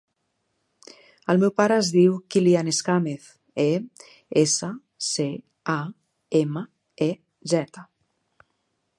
El 1.31 1.39
meu 1.41 1.49
pare 1.59 1.75
es 1.81 1.89
diu 1.95 2.15
Kylian 2.35 2.71
Escamez: 2.71 3.27
e, 3.63 3.67
essa, 4.41 4.69
ce, 5.09 5.27
a, 5.75 5.79
ema, 6.41 6.65
e, 7.09 7.11
zeta. 7.53 7.85